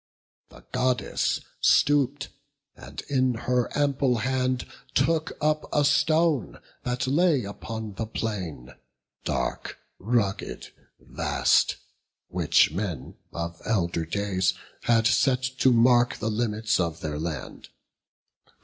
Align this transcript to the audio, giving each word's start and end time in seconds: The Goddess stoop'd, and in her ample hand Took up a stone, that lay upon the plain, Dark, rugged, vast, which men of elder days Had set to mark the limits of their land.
The 0.49 0.63
Goddess 0.71 1.41
stoop'd, 1.59 2.29
and 2.75 3.01
in 3.07 3.35
her 3.35 3.69
ample 3.77 4.17
hand 4.17 4.65
Took 4.95 5.33
up 5.39 5.69
a 5.71 5.85
stone, 5.85 6.59
that 6.81 7.05
lay 7.05 7.43
upon 7.43 7.93
the 7.93 8.07
plain, 8.07 8.71
Dark, 9.25 9.77
rugged, 9.99 10.69
vast, 10.99 11.75
which 12.29 12.71
men 12.71 13.13
of 13.31 13.61
elder 13.63 14.03
days 14.07 14.55
Had 14.85 15.05
set 15.05 15.43
to 15.59 15.71
mark 15.71 16.17
the 16.17 16.31
limits 16.31 16.79
of 16.79 17.01
their 17.01 17.19
land. 17.19 17.69